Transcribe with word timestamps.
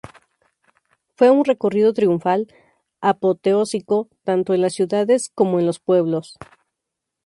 Fue 1.13 1.29
un 1.29 1.45
recorrido 1.45 1.93
triunfal, 1.93 2.47
apoteósico, 3.01 4.09
tanto 4.23 4.55
en 4.55 4.61
las 4.61 4.73
ciudades 4.73 5.29
como 5.29 5.59
en 5.59 5.67
los 5.67 5.79
pueblos. 5.79 6.39